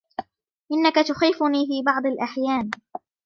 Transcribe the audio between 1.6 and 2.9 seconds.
في بعض الأحيان.